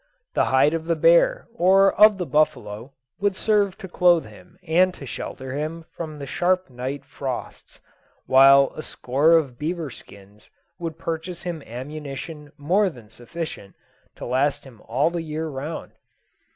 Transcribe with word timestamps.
The 0.33 0.45
hide 0.45 0.73
of 0.73 0.85
the 0.85 0.95
bear 0.95 1.47
or 1.53 1.93
of 1.93 2.17
the 2.17 2.25
buffalo 2.25 2.91
would 3.19 3.35
serve 3.37 3.77
to 3.77 3.87
clothe 3.87 4.25
him 4.25 4.57
and 4.63 4.91
to 4.95 5.05
shelter 5.05 5.53
him 5.55 5.85
from 5.91 6.17
the 6.17 6.25
sharp 6.25 6.71
night 6.71 7.05
frosts; 7.05 7.79
while 8.25 8.73
a 8.75 8.81
score 8.81 9.33
of 9.33 9.59
beaver 9.59 9.91
skins 9.91 10.49
would 10.79 10.97
purchase 10.97 11.43
him 11.43 11.61
ammunition 11.67 12.51
more 12.57 12.89
than 12.89 13.09
sufficient 13.09 13.75
to 14.15 14.25
last 14.25 14.63
him 14.65 14.81
all 14.87 15.11
the 15.11 15.21
year 15.21 15.47
round. 15.47 15.91